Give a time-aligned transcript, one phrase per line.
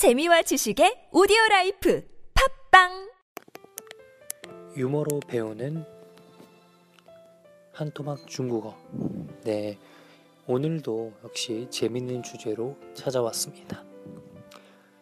[0.00, 2.02] 재미와 지식의 오디오 라이프
[2.70, 3.10] 팟빵
[4.74, 5.84] 유머로 배우는
[7.74, 8.74] 한 토막 중국어.
[9.44, 9.78] 네.
[10.46, 13.84] 오늘도 역시 재밌는 주제로 찾아왔습니다.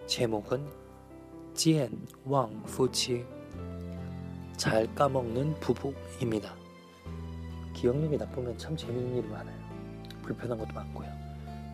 [0.09, 0.67] 제목은
[1.55, 3.25] 健忘夫妻
[4.57, 6.57] 잘 까먹는 부부입니다.
[7.73, 9.57] 기억력이 나쁘면 참 재밌는 일이 많아요.
[10.23, 11.09] 불편한 것도 많고요.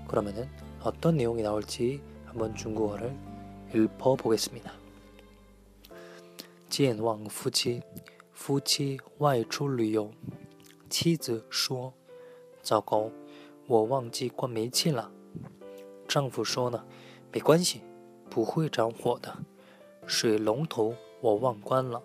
[0.09, 0.46] 그러면은
[0.82, 2.02] 어떤 내용이 나올지
[2.34, 3.16] 한번 중국어를
[3.73, 4.71] 읽어 보겠습니다.
[6.69, 7.82] 健忘夫妻，
[8.32, 10.11] 夫妻外出旅游，
[10.89, 13.11] 妻子说：“糟糕，
[13.68, 15.11] 我忘记关煤气了。”
[16.07, 17.82] 丈夫说呢：“没关系，
[18.29, 19.36] 不会着火的。
[20.06, 22.01] 水龙头我忘关了。”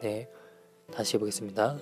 [0.00, 1.76] 네다시해보겠습니다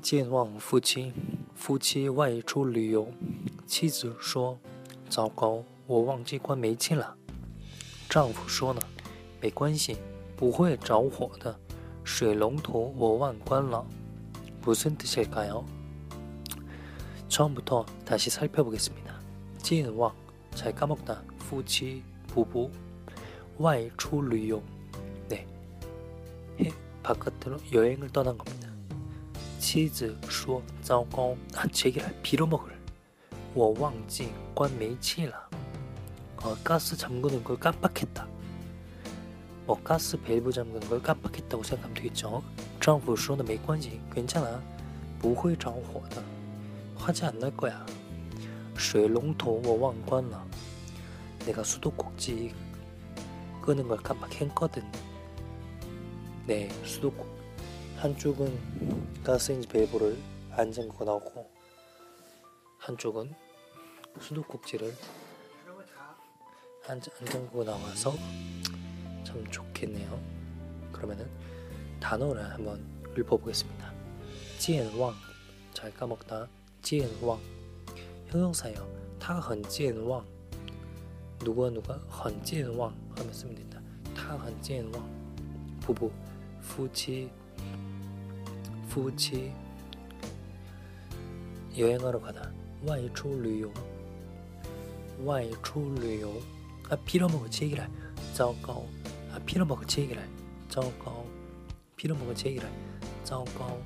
[0.00, 1.12] 健忘夫妻，
[1.54, 3.08] 夫妻外出旅游，
[3.66, 7.16] 妻子说：“糟糕， 我忘记关煤气了。”
[8.08, 9.96] 丈夫说呢：“没关系，
[10.36, 11.58] 不会着火的。
[12.04, 13.86] 水龙头我忘关了。”
[14.62, 15.64] 무슨뜻일까요
[17.28, 19.20] 처음부터 다시 살펴보겠습니다.
[19.58, 20.12] 찐왕
[20.54, 22.70] 잘 까먹다夫妻 부부
[23.58, 24.62] 外出旅游
[25.28, 25.46] 네
[26.60, 28.68] 해 바깥으로 여행을 떠난 겁니다.
[29.58, 32.72] 치즈 说糟糕 아, 제기를 빌어먹을
[33.54, 35.45] 我忘记关煤气了
[36.42, 38.26] 어, 가스 잠그는 걸 깜빡했다.
[39.66, 42.42] 뭐 가스 밸브 잠그는 걸 깜빡했다고 생각하면 되겠죠.
[42.80, 44.60] 丈夫说的没关系 괜찮아
[45.20, 46.22] 不会着火的
[46.96, 47.84] 화재 안 날 거야.
[48.76, 50.44] 水龙头我忘关了
[51.46, 52.54] 내가 수도꼭지
[53.62, 54.82] 끄는 걸 깜빡했거든.
[56.46, 57.26] 네, 수도꼭
[57.98, 58.58] 한쪽은
[59.22, 60.18] 가스레인지 밸브를
[60.50, 61.48] 안 잠그고 나오고
[62.78, 63.32] 한쪽은
[64.20, 64.92] 수도꼭지를
[66.86, 68.14] 안, 안 잠그고 나와서
[69.24, 70.20] 참 좋겠네요.
[70.92, 71.28] 그러면은
[72.00, 72.84] 단어를 한번
[73.16, 73.92] 읊어보겠습니다.
[74.58, 75.14] 찌엔왕
[75.72, 76.48] 잘 까먹다
[76.82, 77.40] 찌엔왕
[78.28, 79.02] 형용사예요.
[79.22, 80.24] 他很健忘
[81.38, 83.80] 누가 누가 很健忘 하면 쓰면 된다.
[84.16, 85.08] 他很健忘
[85.80, 86.10] 부부
[86.60, 87.30] 夫妻
[88.88, 89.52] 夫妻
[91.78, 92.50] 여행하러 가다
[92.84, 93.70] 外出旅游
[95.24, 96.32] 外出旅游
[96.89, 96.97] 啊！
[97.05, 97.89] 劈了某个切开来，
[98.33, 98.85] 糟糕！
[99.31, 99.39] 啊！
[99.45, 100.21] 劈了某个切开来，
[100.69, 101.25] 糟糕！
[101.97, 102.69] 劈了某个切开来，
[103.23, 103.77] 糟糕！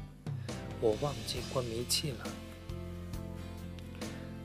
[0.80, 2.18] 我忘记关煤气了，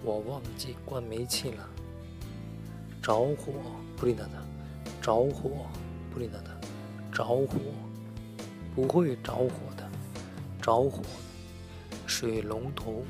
[0.02, 1.68] 我忘记关煤气了，
[3.02, 3.52] 着火！
[3.96, 4.42] 布里娜娜，
[5.02, 5.66] 着火！
[6.10, 6.50] 布里娜娜，
[7.12, 7.58] 着火！
[8.74, 9.90] 不会着火的，
[10.62, 11.02] 着火！
[12.06, 13.02] 水龙头，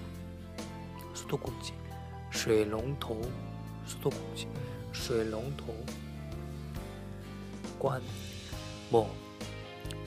[1.14, 1.72] 速度攻击！
[2.30, 3.16] 水龙头，
[3.86, 4.48] 速度攻击！
[4.95, 5.73] 水龙头
[7.79, 8.01] 관,
[8.89, 9.15] 뭐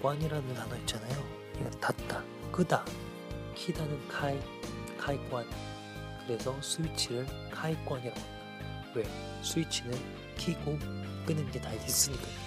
[0.02, 1.24] 관이라는 단어 있잖아요.
[1.60, 2.22] 이거 닫다,
[2.52, 2.84] 끄다,
[3.54, 4.38] 키다는 카이,
[4.98, 5.44] 카이관.
[6.26, 8.92] 그래서 스위치를 카이관이라고 합니다.
[8.94, 9.04] 왜?
[9.42, 9.98] 스위치는
[10.36, 10.78] 키고
[11.26, 12.44] 끄는 게 다 있으니까요.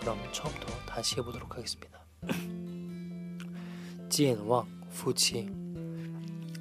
[0.00, 2.04] 그럼 처음부터 다시 해보도록 하겠습니다.
[4.08, 5.50] 健忘夫妻，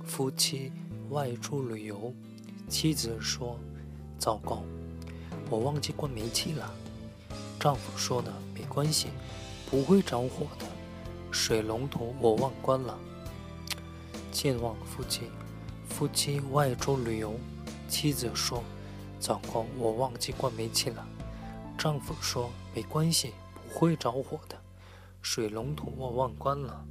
[0.03, 0.72] 夫妻
[1.09, 2.13] 外出旅游，
[2.68, 3.59] 妻子说：“
[4.19, 4.63] 糟糕，
[5.50, 6.73] 我忘记关煤气了。”
[7.59, 9.09] 丈夫说呢：“没关系，
[9.69, 10.66] 不会着火的。
[11.31, 12.97] 水龙头我忘关了。”
[14.31, 15.31] 健忘夫妻，
[15.90, 17.34] 夫妻外出旅游，
[17.88, 21.07] 妻子说：“糟糕，我忘记关煤气了。”
[21.78, 24.62] 丈夫说：“没关系，不会着火的。
[25.22, 26.85] 水龙头我忘关了。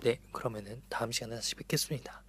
[0.00, 2.22] 네, 그러면은 다음 시간에 다시 뵙겠습니다.